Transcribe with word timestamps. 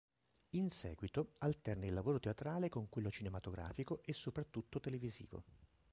In 0.55 0.71
seguito 0.71 1.35
alterna 1.37 1.85
il 1.85 1.93
lavoro 1.93 2.19
teatrale 2.19 2.69
con 2.69 2.89
quello 2.89 3.11
cinematografico 3.11 4.01
e 4.03 4.13
soprattutto 4.13 4.79
televisivo. 4.79 5.43